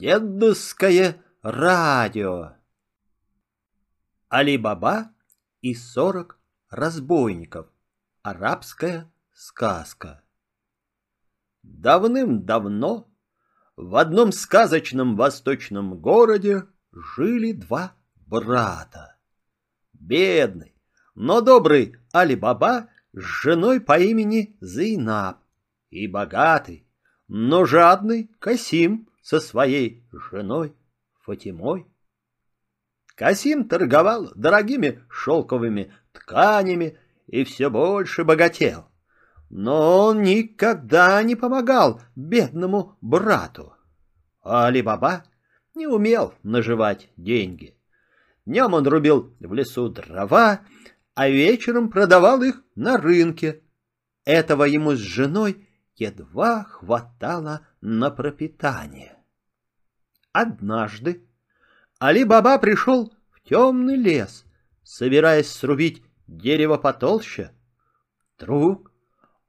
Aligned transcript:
Дедовское 0.00 1.22
радио. 1.42 2.54
Али-Баба 4.30 5.12
и 5.60 5.74
сорок 5.74 6.40
разбойников. 6.70 7.66
Арабская 8.22 9.12
сказка. 9.34 10.22
Давным-давно 11.62 13.12
в 13.76 13.94
одном 13.96 14.32
сказочном 14.32 15.16
восточном 15.16 16.00
городе 16.00 16.64
жили 16.92 17.52
два 17.52 17.92
брата. 18.14 19.18
Бедный, 19.92 20.74
но 21.14 21.42
добрый 21.42 21.96
Али-Баба 22.14 22.88
с 23.12 23.20
женой 23.20 23.82
по 23.82 23.98
имени 23.98 24.56
Зейнаб 24.62 25.44
и 25.90 26.06
богатый, 26.06 26.88
но 27.28 27.66
жадный 27.66 28.30
Касим 28.38 29.09
со 29.20 29.40
своей 29.40 30.04
женой 30.12 30.74
Фатимой. 31.20 31.86
Касим 33.14 33.68
торговал 33.68 34.32
дорогими 34.34 35.02
шелковыми 35.10 35.92
тканями 36.12 36.98
и 37.26 37.44
все 37.44 37.68
больше 37.68 38.24
богател. 38.24 38.86
Но 39.50 40.06
он 40.06 40.22
никогда 40.22 41.22
не 41.22 41.36
помогал 41.36 42.00
бедному 42.16 42.96
брату. 43.00 43.74
Али-Баба 44.42 45.24
не 45.74 45.86
умел 45.86 46.34
наживать 46.42 47.10
деньги. 47.16 47.76
Днем 48.46 48.74
он 48.74 48.86
рубил 48.86 49.34
в 49.40 49.52
лесу 49.52 49.88
дрова, 49.88 50.60
а 51.14 51.28
вечером 51.28 51.90
продавал 51.90 52.42
их 52.42 52.62
на 52.74 52.96
рынке. 52.96 53.62
Этого 54.24 54.64
ему 54.64 54.92
с 54.92 54.98
женой 54.98 55.68
едва 55.96 56.64
хватало 56.64 57.66
на 57.80 58.10
пропитание. 58.10 59.16
Однажды 60.32 61.26
Али-Баба 61.98 62.58
пришел 62.58 63.12
в 63.30 63.40
темный 63.42 63.96
лес, 63.96 64.44
собираясь 64.82 65.50
срубить 65.50 66.02
дерево 66.26 66.76
потолще. 66.76 67.52
Вдруг 68.36 68.92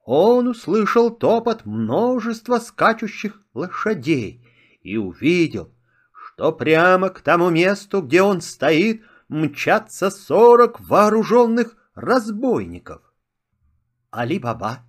он 0.03 0.47
услышал 0.47 1.11
топот 1.11 1.65
множества 1.65 2.57
скачущих 2.57 3.41
лошадей 3.53 4.47
и 4.81 4.97
увидел, 4.97 5.73
что 6.11 6.51
прямо 6.51 7.09
к 7.09 7.21
тому 7.21 7.49
месту, 7.49 8.01
где 8.01 8.21
он 8.21 8.41
стоит, 8.41 9.03
мчатся 9.29 10.09
сорок 10.09 10.79
вооруженных 10.79 11.77
разбойников. 11.93 13.01
Али-Баба 14.09 14.79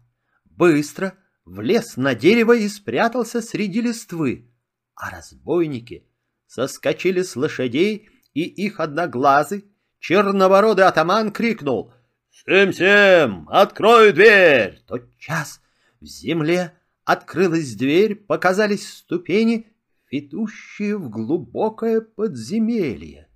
быстро 0.45 1.15
влез 1.45 1.97
на 1.97 2.15
дерево 2.15 2.57
и 2.57 2.69
спрятался 2.69 3.41
среди 3.41 3.81
листвы, 3.81 4.51
а 4.95 5.11
разбойники 5.11 6.07
соскочили 6.47 7.23
с 7.23 7.37
лошадей, 7.37 8.09
и 8.35 8.43
их 8.43 8.81
одноглазый, 8.81 9.65
черновородый 9.99 10.87
атаман 10.87 11.33
крикнул 11.33 11.93
«Всем-всем, 12.31 13.49
открой 13.51 14.13
дверь!» 14.13 14.83
Тот 14.87 15.17
час 15.19 15.61
в 16.01 16.07
земле 16.07 16.73
открылась 17.05 17.75
дверь, 17.75 18.15
показались 18.15 18.89
ступени, 18.89 19.67
ведущие 20.11 20.97
в 20.97 21.11
глубокое 21.11 22.01
подземелье. 22.01 23.29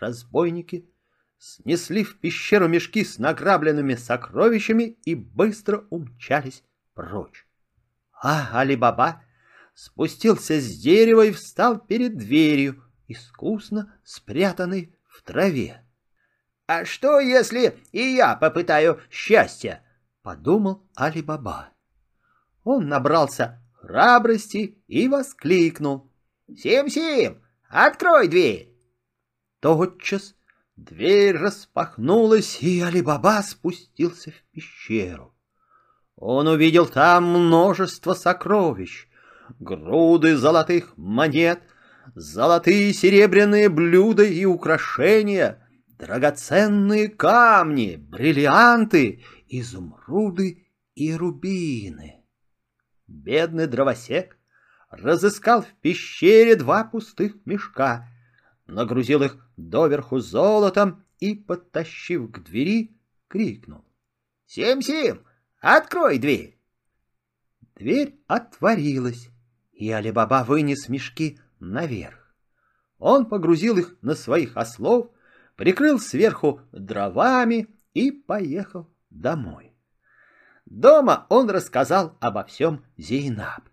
Разбойники 0.00 0.90
снесли 1.38 2.02
в 2.02 2.18
пещеру 2.18 2.68
мешки 2.68 3.04
с 3.04 3.18
награбленными 3.18 3.94
сокровищами 3.94 4.98
и 5.04 5.14
быстро 5.14 5.84
умчались 5.90 6.62
прочь. 6.94 7.46
А 8.12 8.58
Али-Баба 8.58 9.22
спустился 9.74 10.60
с 10.60 10.78
дерева 10.78 11.26
и 11.26 11.32
встал 11.32 11.78
перед 11.78 12.16
дверью, 12.16 12.82
искусно 13.08 13.94
спрятанной 14.04 14.94
в 15.08 15.22
траве. 15.22 15.84
«А 16.66 16.84
что, 16.84 17.20
если 17.20 17.78
и 17.92 18.00
я 18.00 18.36
попытаю 18.36 19.00
счастья?»— 19.10 19.84
подумал 20.22 20.88
Али-Баба. 20.94 21.70
Он 22.64 22.88
набрался 22.88 23.60
храбрости 23.74 24.82
и 24.86 25.08
воскликнул. 25.08 26.10
«Сим-Сим, 26.46 27.42
открой 27.68 28.28
дверь!» 28.28 28.72
Тотчас 29.60 30.34
дверь 30.76 31.36
распахнулась, 31.36 32.62
и 32.62 32.80
Али-Баба 32.80 33.42
спустился 33.42 34.30
в 34.30 34.42
пещеру. 34.52 35.34
Он 36.24 36.46
увидел 36.46 36.86
там 36.86 37.24
множество 37.24 38.14
сокровищ, 38.14 39.08
груды 39.58 40.36
золотых 40.36 40.96
монет, 40.96 41.60
золотые 42.14 42.90
и 42.90 42.92
серебряные 42.92 43.68
блюда 43.68 44.22
и 44.22 44.44
украшения, 44.44 45.66
драгоценные 45.98 47.08
камни, 47.08 47.96
бриллианты, 47.96 49.24
изумруды 49.48 50.68
и 50.94 51.12
рубины. 51.12 52.24
Бедный 53.08 53.66
дровосек 53.66 54.38
разыскал 54.90 55.62
в 55.62 55.74
пещере 55.80 56.54
два 56.54 56.84
пустых 56.84 57.34
мешка, 57.46 58.08
нагрузил 58.68 59.24
их 59.24 59.44
доверху 59.56 60.20
золотом 60.20 61.04
и, 61.18 61.34
подтащив 61.34 62.30
к 62.30 62.44
двери, 62.44 62.96
крикнул. 63.26 63.84
«Сим-Сим, 64.46 65.24
открой 65.62 66.18
дверь!» 66.18 66.58
Дверь 67.76 68.20
отворилась, 68.26 69.30
и 69.72 69.90
Алибаба 69.90 70.44
вынес 70.46 70.88
мешки 70.88 71.40
наверх. 71.58 72.34
Он 72.98 73.26
погрузил 73.26 73.78
их 73.78 73.96
на 74.02 74.14
своих 74.14 74.56
ослов, 74.56 75.10
прикрыл 75.56 75.98
сверху 75.98 76.60
дровами 76.70 77.68
и 77.94 78.10
поехал 78.12 78.88
домой. 79.10 79.74
Дома 80.66 81.26
он 81.28 81.50
рассказал 81.50 82.16
обо 82.20 82.44
всем 82.44 82.84
Зейнаб. 82.96 83.64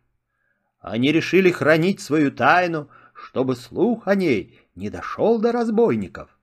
Они 0.79 1.11
решили 1.11 1.51
хранить 1.51 2.01
свою 2.01 2.31
тайну, 2.31 2.89
чтобы 3.13 3.55
слух 3.55 4.07
о 4.07 4.15
ней 4.15 4.59
не 4.75 4.89
дошел 4.89 5.39
до 5.39 5.51
разбойников. 5.51 6.38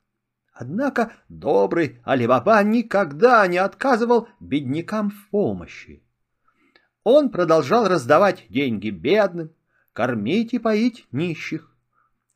Однако 0.58 1.12
добрый 1.28 2.00
Алибаба 2.04 2.62
никогда 2.62 3.46
не 3.46 3.58
отказывал 3.58 4.28
беднякам 4.40 5.10
в 5.10 5.28
помощи. 5.28 6.02
Он 7.04 7.28
продолжал 7.28 7.86
раздавать 7.86 8.46
деньги 8.48 8.88
бедным, 8.88 9.52
кормить 9.92 10.54
и 10.54 10.58
поить 10.58 11.06
нищих. 11.12 11.70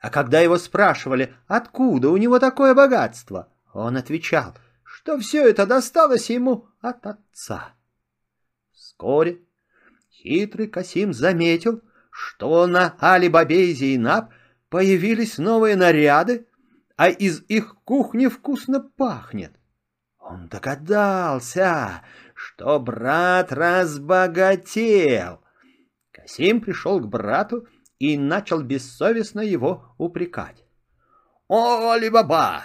А 0.01 0.11
когда 0.11 0.41
его 0.41 0.59
спрашивали, 0.59 1.35
откуда 1.47 2.11
у 2.11 2.17
него 2.19 2.39
такое 2.39 2.75
богатство, 2.75 3.49
он 3.73 3.97
отвечал, 3.97 4.55
что 4.85 5.19
все 5.19 5.49
это 5.49 5.65
досталось 5.65 6.29
ему 6.29 6.69
от 6.83 7.07
отца. 7.07 7.73
Вскоре 8.73 9.41
хитрый 10.13 10.69
Касим 10.69 11.15
заметил, 11.15 11.81
что 12.11 12.67
на 12.67 12.97
Али-Бабе 13.01 13.71
и 13.71 13.73
Зейнаб 13.73 14.31
появились 14.69 15.39
новые 15.39 15.75
наряды, 15.75 16.47
а 17.01 17.09
из 17.09 17.43
их 17.49 17.77
кухни 17.85 18.27
вкусно 18.27 18.79
пахнет. 18.79 19.55
Он 20.19 20.49
догадался, 20.49 22.03
что 22.35 22.79
брат 22.79 23.55
разбогател. 23.55 25.41
Касим 26.13 26.61
пришел 26.61 27.01
к 27.01 27.09
брату 27.09 27.67
и 27.99 28.19
начал 28.19 28.61
бессовестно 28.61 29.41
его 29.41 29.95
упрекать. 29.97 30.63
«О, 31.49 31.91
Али-Баба, 31.91 32.65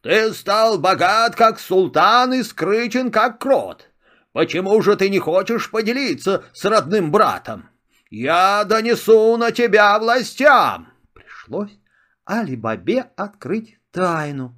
ты 0.00 0.34
стал 0.34 0.80
богат, 0.80 1.36
как 1.36 1.60
султан, 1.60 2.34
и 2.34 2.42
скрычен, 2.42 3.12
как 3.12 3.38
крот. 3.38 3.88
Почему 4.32 4.82
же 4.82 4.96
ты 4.96 5.08
не 5.08 5.20
хочешь 5.20 5.70
поделиться 5.70 6.42
с 6.52 6.64
родным 6.64 7.12
братом? 7.12 7.70
Я 8.10 8.64
донесу 8.64 9.36
на 9.36 9.52
тебя 9.52 9.96
властям!» 10.00 10.88
Пришлось 11.12 11.78
Али-Бабе 12.26 13.12
открыть 13.16 13.75
тайну. 13.96 14.54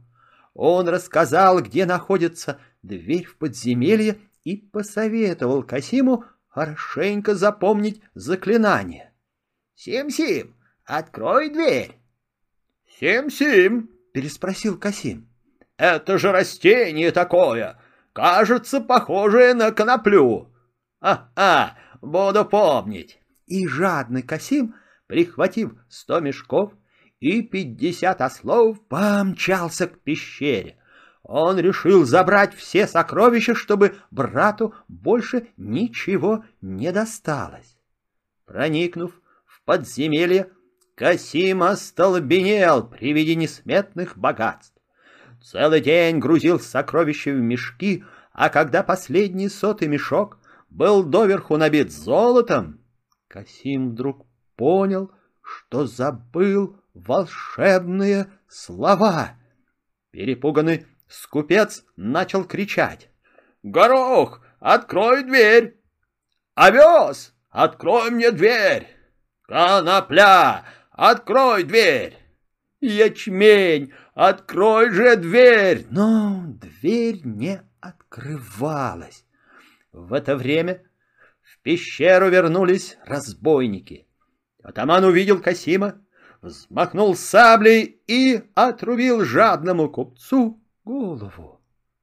Он 0.52 0.88
рассказал, 0.88 1.62
где 1.62 1.86
находится 1.86 2.58
дверь 2.82 3.24
в 3.24 3.36
подземелье 3.36 4.18
и 4.42 4.56
посоветовал 4.56 5.62
Касиму 5.62 6.24
хорошенько 6.48 7.36
запомнить 7.36 8.02
заклинание. 8.14 9.12
«Сим-Сим, 9.76 10.56
открой 10.84 11.50
дверь!» 11.50 12.00
«Сим-Сим!»— 12.98 13.90
переспросил 14.12 14.76
Касим. 14.76 15.28
«Это 15.76 16.18
же 16.18 16.32
растение 16.32 17.12
такое! 17.12 17.80
Кажется, 18.12 18.80
похожее 18.80 19.54
на 19.54 19.70
коноплю!» 19.70 20.52
«А-а, 21.00 21.78
буду 22.02 22.44
помнить!» 22.44 23.20
И 23.46 23.68
жадный 23.68 24.22
Касим, 24.22 24.74
прихватив 25.06 25.74
сто 25.88 26.18
мешков 26.18 26.72
и 27.20 27.42
пятьдесят 27.42 28.20
ослов, 28.20 28.80
помчался 28.86 29.86
к 29.86 29.98
пещере. 30.00 30.78
Он 31.22 31.58
решил 31.58 32.04
забрать 32.04 32.54
все 32.54 32.86
сокровища, 32.86 33.54
чтобы 33.54 33.96
брату 34.10 34.74
больше 34.88 35.48
ничего 35.56 36.44
не 36.60 36.90
досталось. 36.92 37.76
Проникнув 38.46 39.20
в 39.44 39.62
подземелье, 39.64 40.50
Касим 40.94 41.62
остолбенел 41.62 42.82
при 42.88 43.12
виде 43.12 43.36
несметных 43.36 44.16
богатств. 44.16 44.74
Целый 45.40 45.80
день 45.80 46.18
грузил 46.18 46.58
сокровища 46.58 47.30
в 47.30 47.36
мешки, 47.36 48.04
а 48.32 48.48
когда 48.48 48.82
последний 48.82 49.48
сотый 49.48 49.86
мешок 49.86 50.38
был 50.70 51.04
доверху 51.04 51.56
набит 51.56 51.92
золотом, 51.92 52.80
Касим 53.28 53.90
вдруг 53.90 54.26
понял, 54.56 55.12
что 55.42 55.86
забыл 55.86 56.76
волшебные 57.06 58.30
слова. 58.48 59.36
Перепуганный 60.10 60.86
скупец 61.08 61.84
начал 61.96 62.44
кричать. 62.44 63.10
«Горох, 63.62 64.42
открой 64.60 65.24
дверь! 65.24 65.80
Овес, 66.54 67.34
открой 67.50 68.10
мне 68.10 68.30
дверь! 68.30 68.88
Конопля, 69.42 70.64
Открой 70.90 71.62
дверь! 71.62 72.16
Ячмень, 72.80 73.92
открой 74.14 74.90
же 74.90 75.16
дверь! 75.16 75.86
Но 75.90 76.42
дверь 76.46 77.20
не 77.24 77.62
открывалась. 77.80 79.24
В 79.92 80.12
это 80.12 80.36
время 80.36 80.82
в 81.40 81.60
пещеру 81.62 82.28
вернулись 82.28 82.98
разбойники. 83.04 84.08
Атаман 84.62 85.04
увидел 85.04 85.40
Касима, 85.40 86.04
взмахнул 86.42 87.16
саблей 87.16 88.02
и 88.06 88.42
отрубил 88.54 89.24
жадному 89.24 89.88
купцу 89.88 90.60
голову. 90.84 91.60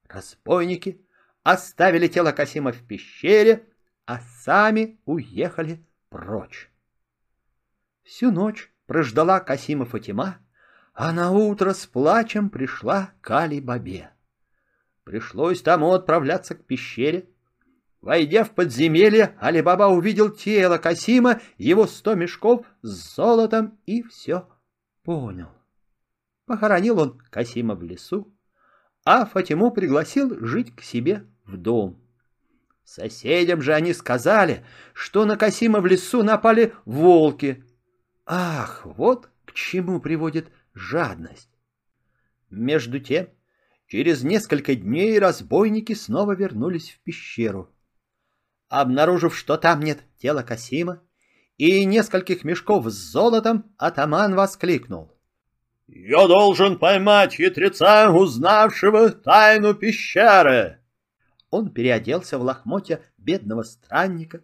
Разбойники 0.08 1.02
оставили 1.44 2.08
тело 2.08 2.32
Касима 2.32 2.72
в 2.72 2.82
пещере, 2.84 3.68
а 4.06 4.20
сами 4.20 5.00
уехали 5.06 5.84
прочь. 6.10 6.72
Всю 8.04 8.32
ночь 8.32 8.72
прождала 8.86 9.40
Касима 9.40 9.86
Фатима, 9.86 10.38
а 10.94 11.12
на 11.12 11.31
утро 11.31 11.74
с 11.74 11.86
плачем 11.86 12.50
пришла 12.50 13.12
к 13.22 13.31
Али-Бабе. 13.31 14.12
Пришлось 15.04 15.62
тому 15.62 15.92
отправляться 15.92 16.56
к 16.56 16.64
пещере. 16.64 17.30
Войдя 18.06 18.44
в 18.44 18.52
подземелье, 18.52 19.36
Али-Баба 19.40 19.88
увидел 19.88 20.30
тело 20.30 20.78
Касима, 20.78 21.42
его 21.57 21.88
сто 21.88 22.13
мешков 22.13 22.63
с 22.84 23.16
золотом 23.16 23.80
и 23.88 24.04
все 24.04 24.48
понял. 25.04 25.50
Похоронил 26.46 27.00
он 27.00 27.19
Касима 27.31 27.74
в 27.74 27.81
лесу, 27.81 28.31
а 29.06 29.25
Фатиму 29.25 29.72
пригласил 29.72 30.38
жить 30.46 30.75
к 30.75 30.81
себе 30.81 31.25
в 31.46 31.57
дом. 31.57 32.00
Соседям 32.84 33.63
же 33.63 33.74
они 33.74 33.92
сказали, 33.92 34.63
что 34.94 35.25
на 35.25 35.36
Касима 35.36 35.81
в 35.81 35.88
лесу 35.88 36.22
напали 36.22 36.75
волки— 36.86 37.63
Ах, 38.28 38.86
вот 38.86 39.30
к 39.46 39.54
чему 39.54 40.00
приводит 40.00 40.52
жадность. 40.75 41.50
Между 42.52 43.00
тем, 43.00 43.30
через 43.88 44.22
несколько 44.22 44.75
дней 44.75 45.18
разбойники 45.18 45.94
снова 45.94 46.36
вернулись 46.36 46.92
в 46.92 47.00
пещеру. 47.00 47.75
Обнаружив, 48.70 49.38
что 49.38 49.58
там 49.58 49.82
нет 49.82 50.00
тела 50.18 50.42
Касима 50.42 51.02
и 51.58 51.86
нескольких 51.86 52.44
мешков 52.44 52.88
с 52.88 52.94
золотом, 52.94 53.72
атаман 53.78 54.36
воскликнул. 54.36 55.12
«Я 55.88 56.28
должен 56.28 56.80
поймать 56.80 57.34
хитреца, 57.34 58.12
узнавшего 58.12 59.12
тайну 59.12 59.76
пещеры!» 59.76 60.80
Он 61.52 61.70
переоделся 61.70 62.40
в 62.40 62.42
лохмотья 62.42 63.02
бедного 63.18 63.62
странника, 63.62 64.42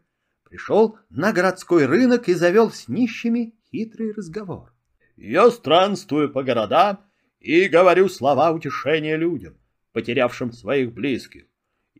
пришел 0.47 0.99
на 1.09 1.33
городской 1.33 1.85
рынок 1.87 2.29
и 2.29 2.35
завел 2.35 2.71
с 2.71 2.87
нищими 2.87 3.55
хитрый 3.71 4.13
разговор. 4.13 4.71
«Я 5.17 5.49
странствую 5.49 6.31
по 6.31 6.43
городам 6.43 7.03
и 7.39 7.67
говорю 7.67 8.07
слова 8.07 8.51
утешения 8.51 9.15
людям, 9.15 9.57
потерявшим 9.93 10.53
своих 10.53 10.93
близких. 10.93 11.45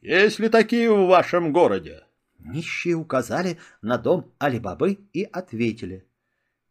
Есть 0.02 0.38
ли 0.38 0.50
такие 0.50 0.94
в 0.94 1.08
вашем 1.08 1.52
городе?» 1.52 2.04
Нищие 2.44 2.96
указали 2.96 3.60
на 3.82 3.98
дом 3.98 4.32
Алибабы 4.40 5.00
и 5.14 5.24
ответили. 5.24 6.08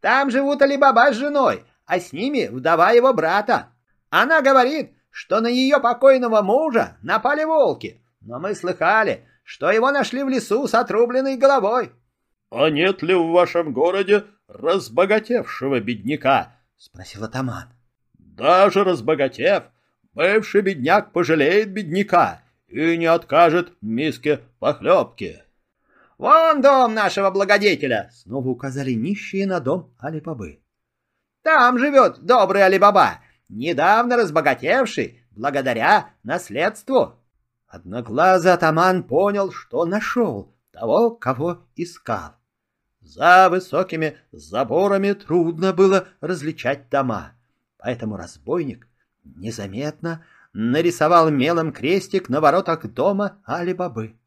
«Там 0.01 0.31
живут 0.31 0.63
Алибаба 0.63 1.13
с 1.13 1.17
женой, 1.17 1.65
а 1.87 2.01
с 2.01 2.13
ними 2.13 2.49
вдова 2.49 2.91
его 2.91 3.13
брата. 3.13 3.69
Она 4.09 4.43
говорит, 4.43 4.93
что 5.11 5.41
на 5.41 5.49
ее 5.49 5.79
покойного 5.79 6.43
мужа 6.43 6.97
напали 7.03 7.45
волки, 7.45 8.03
но 8.21 8.41
мы 8.41 8.55
слыхали, 8.55 9.27
что 9.45 9.71
его 9.71 9.91
нашли 9.91 10.23
в 10.23 10.29
лесу 10.29 10.67
с 10.67 10.75
отрубленной 10.75 11.37
головой». 11.37 11.93
«А 12.51 12.69
нет 12.69 13.03
ли 13.03 13.15
в 13.15 13.29
вашем 13.29 13.73
городе 13.73 14.25
разбогатевшего 14.49 15.81
бедняка?— 15.81 16.57
спросил 16.77 17.25
атаман.— 17.25 17.69
Даже 18.19 18.83
разбогатев, 18.83 19.65
бывший 20.15 20.63
бедняк 20.63 21.13
пожалеет 21.13 21.71
бедняка 21.71 22.43
и 22.67 22.97
не 22.97 23.07
откажет 23.07 23.73
миске 23.81 24.41
похлебки.— 24.59 25.45
Вон 26.21 26.61
дом 26.61 26.93
нашего 26.93 27.31
благодетеля!— 27.31 28.11
снова 28.13 28.49
указали 28.49 28.93
нищие 28.93 29.47
на 29.47 29.59
дом 29.59 29.95
Алибабы.— 29.99 30.63
Там 31.43 31.79
живет 31.79 32.19
добрый 32.19 32.63
Алибаба, 32.63 33.21
недавно 33.49 34.19
разбогатевший 34.19 35.25
благодаря 35.31 36.11
наследству. 36.23 37.15
Одноглазый 37.67 38.53
атаман 38.53 39.05
понял, 39.05 39.51
что 39.51 39.87
нашел 39.87 40.55
того, 40.73 41.11
кого 41.13 41.67
искал. 41.75 42.33
За 43.01 43.49
высокими 43.49 44.19
заборами 44.31 45.15
трудно 45.15 45.73
было 45.73 46.07
различать 46.21 46.91
дома, 46.91 47.33
поэтому 47.79 48.19
разбойник 48.19 48.87
незаметно 49.25 50.27
нарисовал 50.53 51.31
мелом 51.31 51.73
крестик 51.73 52.29
на 52.29 52.43
воротах 52.43 52.87
дома 52.93 53.39
Али-Бабы, 53.47 54.19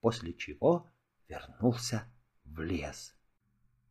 после 0.00 0.32
чего 0.32 0.88
вернулся 1.32 2.04
в 2.44 2.60
лес. 2.60 3.14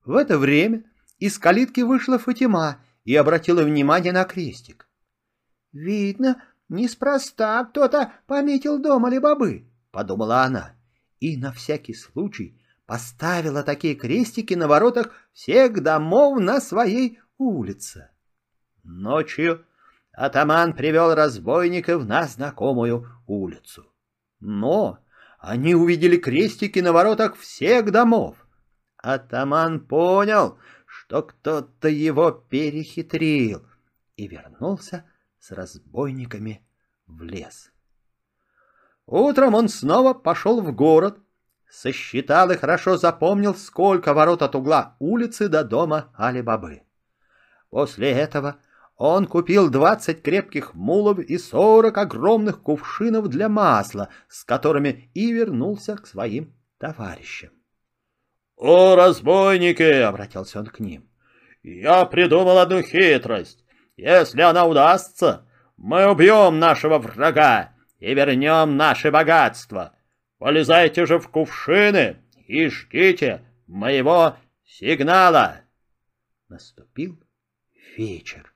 В 0.06 0.16
это 0.16 0.38
время 0.38 0.84
из 1.20 1.38
калитки 1.38 1.82
вышла 1.82 2.20
Фатима 2.20 2.80
и 3.04 3.16
обратила 3.16 3.64
внимание 3.64 4.14
на 4.14 4.24
крестик.— 4.26 4.88
Видно, 5.72 6.44
неспроста 6.70 7.64
кто-то 7.66 8.12
пометил 8.28 8.80
дом 8.80 9.06
Али-Бабы,— 9.06 9.66
подумала 9.92 10.44
она, 10.44 10.76
и 11.20 11.38
на 11.38 11.52
всякий 11.52 11.94
случай 11.94 12.60
поставила 12.86 13.64
такие 13.64 13.96
крестики 13.96 14.54
на 14.54 14.68
воротах 14.68 15.12
всех 15.32 15.82
домов 15.82 16.40
на 16.40 16.60
своей 16.60 17.20
улице. 17.38 18.10
Ночью 18.84 19.66
атаман 20.14 20.74
привел 20.74 21.16
разбойников 21.16 22.06
на 22.06 22.28
знакомую 22.28 23.08
улицу. 23.28 23.86
Но 24.40 25.00
они 25.42 25.74
увидели 25.74 26.18
крестики 26.18 26.80
на 26.80 26.94
воротах 26.94 27.36
всех 27.36 27.92
домов. 27.92 28.38
Атаман 28.98 29.80
понял, 29.88 30.60
что 30.86 31.24
кто-то 31.24 31.90
его 31.90 32.32
перехитрил, 32.32 33.66
и 34.16 34.28
вернулся 34.28 35.04
с 35.40 35.50
разбойниками 35.50 36.64
в 37.08 37.24
лес. 37.24 37.72
Утром 39.08 39.56
он 39.56 39.68
снова 39.68 40.14
пошел 40.14 40.62
в 40.62 40.72
город, 40.76 41.18
сосчитал 41.68 42.52
и 42.52 42.58
хорошо 42.58 42.98
запомнил, 42.98 43.56
сколько 43.56 44.14
ворот 44.14 44.44
от 44.44 44.54
угла 44.54 44.96
улицы 45.00 45.50
до 45.50 45.64
дома 45.64 46.14
Али-Бабы. 46.16 46.84
После 47.72 48.12
этого 48.12 48.58
он 49.04 49.26
купил 49.26 49.72
двадцать 49.72 50.22
крепких 50.22 50.76
мулов 50.76 51.18
и 51.18 51.40
сорок 51.40 51.98
огромных 51.98 52.62
кувшинов 52.62 53.30
для 53.30 53.50
масла, 53.50 54.10
с 54.28 54.44
которыми 54.44 55.10
и 55.16 55.32
вернулся 55.32 55.96
к 55.96 56.06
своим 56.06 56.54
товарищам.— 56.78 57.50
О, 58.58 58.96
разбойники!— 58.96 59.82
обратился 60.04 60.60
он 60.60 60.68
к 60.68 60.80
ним.— 60.80 61.10
Я 61.64 62.06
придумал 62.06 62.60
одну 62.60 62.84
хитрость. 62.84 63.66
Если 63.98 64.44
она 64.44 64.68
удастся, 64.68 65.48
мы 65.78 66.06
убьем 66.06 66.60
нашего 66.60 67.00
врага 67.00 67.74
и 67.98 68.14
вернем 68.14 68.78
наше 68.78 69.10
богатство.— 69.10 69.96
Полезайте 70.38 71.08
же 71.08 71.18
в 71.18 71.28
кувшины 71.28 72.18
и 72.46 72.68
ждите 72.68 73.42
моего 73.66 74.36
сигнала. 74.64 75.62
Наступил 76.50 77.20
вечер. 77.98 78.51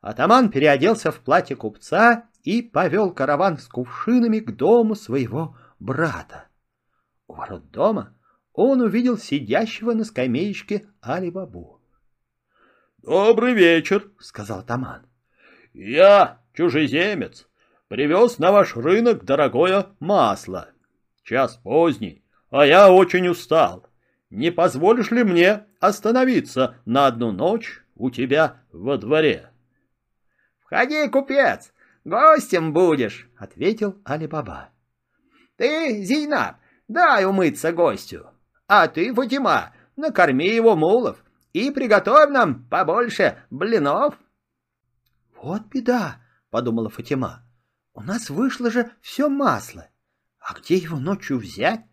Атаман 0.00 0.50
переоделся 0.50 1.10
в 1.12 1.20
платье 1.20 1.56
купца 1.56 2.24
и 2.42 2.62
повел 2.62 3.12
караван 3.12 3.58
с 3.58 3.66
кувшинами 3.68 4.38
к 4.38 4.56
дому 4.56 4.94
своего 4.94 5.56
брата. 5.78 6.46
У 7.26 7.34
ворот 7.34 7.70
дома 7.70 8.16
он 8.54 8.80
увидел 8.80 9.18
сидящего 9.18 9.92
на 9.92 10.04
скамеечке 10.04 10.86
Али-Бабу.— 11.02 11.80
Добрый 13.02 13.54
вечер,— 13.54 14.10
сказал 14.18 14.60
Атаман.— 14.60 15.06
Я, 15.74 16.40
чужеземец, 16.54 17.46
привез 17.88 18.38
на 18.38 18.52
ваш 18.52 18.76
рынок 18.76 19.24
дорогое 19.24 19.86
масло. 20.00 20.70
Час 21.22 21.56
поздний, 21.62 22.24
а 22.50 22.64
я 22.66 22.90
очень 22.90 23.28
устал. 23.28 23.86
не 24.30 24.50
позволишь 24.50 25.10
ли 25.10 25.24
мне 25.24 25.66
остановиться 25.78 26.76
на 26.84 27.06
одну 27.06 27.32
ночь 27.32 27.82
у 27.94 28.10
тебя 28.10 28.62
во 28.72 28.96
дворе?— 28.96 29.49
Входи, 30.70 31.08
купец, 31.08 31.72
гостем 32.04 32.72
будешь,— 32.72 33.28
ответил 33.36 34.00
Али-Баба.— 34.04 34.70
Ты, 35.56 36.04
Зейнаб, 36.04 36.58
дай 36.86 37.24
умыться 37.24 37.72
гостю, 37.72 38.30
а 38.68 38.86
ты, 38.86 39.12
Фатима, 39.12 39.74
накорми 39.96 40.46
его 40.46 40.76
мулов 40.76 41.24
и 41.52 41.72
приготовь 41.72 42.30
нам 42.30 42.68
побольше 42.68 43.42
блинов.— 43.50 44.14
Вот 45.42 45.66
беда,— 45.66 46.22
подумала 46.50 46.88
Фатима,— 46.88 47.42
у 47.94 48.02
нас 48.02 48.30
вышло 48.30 48.70
же 48.70 48.92
все 49.00 49.28
масло, 49.28 49.88
а 50.38 50.54
где 50.54 50.76
его 50.76 51.00
ночью 51.00 51.38
взять? 51.38 51.84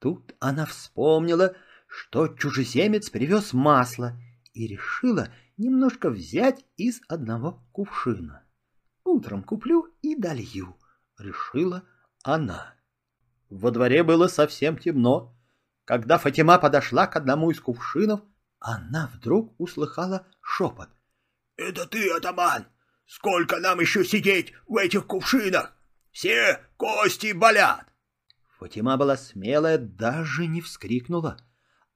Тут 0.00 0.34
она 0.40 0.66
вспомнила, 0.66 1.54
что 1.86 2.26
чужеземец 2.26 3.10
привез 3.10 3.52
масло 3.52 4.18
и 4.52 4.66
решила 4.66 5.28
немножко 5.56 6.10
взять 6.10 6.64
из 6.76 7.00
одного 7.08 7.62
кувшина. 7.72 8.44
Утром 9.04 9.42
куплю 9.42 9.88
и 10.02 10.14
долью, 10.14 10.76
решила 11.18 11.82
она. 12.22 12.74
Во 13.50 13.70
дворе 13.70 14.02
было 14.02 14.28
совсем 14.28 14.78
темно. 14.78 15.36
Когда 15.84 16.18
Фатима 16.18 16.58
подошла 16.58 17.06
к 17.06 17.16
одному 17.16 17.50
из 17.50 17.60
кувшинов, 17.60 18.20
она 18.60 19.10
вдруг 19.12 19.54
услыхала 19.58 20.26
шепот.— 20.40 20.88
Это 21.56 21.86
ты, 21.86 22.10
атаман! 22.10 22.66
Сколько 23.04 23.58
нам 23.58 23.80
еще 23.80 24.04
сидеть 24.04 24.54
в 24.66 24.76
этих 24.76 25.06
кувшинах? 25.06 25.76
Все 26.12 26.60
кости 26.76 27.32
болят! 27.32 27.86
Фатима 28.58 28.96
была 28.96 29.16
смелая, 29.16 29.76
даже 29.76 30.46
не 30.46 30.60
вскрикнула. 30.60 31.36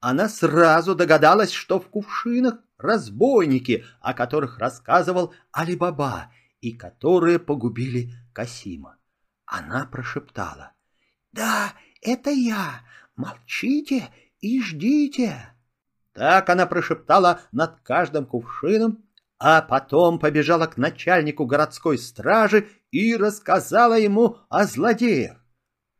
Она 0.00 0.29
сразу 0.29 0.95
догадалась, 0.95 1.53
что 1.53 1.81
в 1.81 1.88
кувшинах 1.88 2.57
разбойники, 2.79 3.85
о 4.00 4.15
которых 4.15 4.59
рассказывал 4.59 5.35
Али-Баба 5.53 6.31
и 6.61 6.73
которые 6.73 7.38
погубили 7.38 8.12
Касима. 8.33 8.97
Она 9.47 9.87
прошептала. 9.87 10.73
«Да, 11.33 11.73
это 12.03 12.31
я! 12.31 12.83
Молчите 13.17 14.09
и 14.41 14.62
ждите!» 14.62 15.55
Так 16.12 16.49
она 16.50 16.67
прошептала 16.67 17.41
над 17.53 17.81
каждым 17.81 18.26
кувшином, 18.26 19.05
а 19.38 19.61
потом 19.62 20.19
побежала 20.19 20.67
к 20.67 20.76
начальнику 20.76 21.47
городской 21.47 21.99
стражи 21.99 22.69
и 22.91 23.17
рассказала 23.17 23.99
ему 23.99 24.38
о 24.49 24.65
злодеях. 24.65 25.46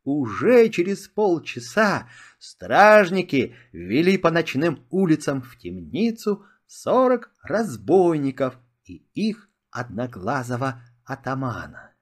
Уже 0.07 0.69
через 0.69 1.09
полчаса 1.09 2.09
стражники 2.39 3.57
вели 3.73 4.17
по 4.19 4.31
ночным 4.31 4.87
улицам 4.89 5.43
в 5.43 5.59
темницу 5.59 6.47
сорок 6.65 7.33
разбойников 7.43 8.57
и 8.85 9.05
их 9.15 9.51
одноглазого 9.73 10.81
атамана. 11.05 11.93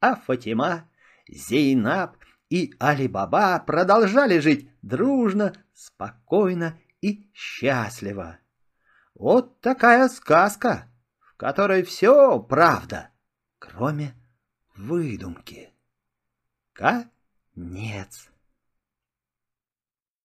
А 0.00 0.16
Фатима, 0.16 0.90
Зейнаб 1.30 2.18
и 2.50 2.74
Али-Баба 2.78 3.58
продолжали 3.66 4.38
жить 4.40 4.68
дружно, 4.82 5.54
спокойно 5.72 6.78
и 7.00 7.30
счастливо. 7.32 8.38
Вот 9.14 9.62
такая 9.62 10.10
сказка, 10.10 10.92
в 11.18 11.36
которой 11.38 11.84
все 11.84 12.38
правда, 12.38 13.08
кроме 13.58 14.14
выдумки. 14.76 15.72
Как? 16.74 17.08
Нет. 17.60 18.08